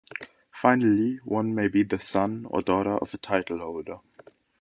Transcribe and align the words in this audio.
Finally, 0.51 1.19
one 1.25 1.53
may 1.53 1.67
be 1.67 1.83
the 1.83 1.99
son 1.99 2.47
or 2.49 2.63
daughter 2.63 2.97
of 2.97 3.13
a 3.13 3.19
title-holder. 3.19 3.99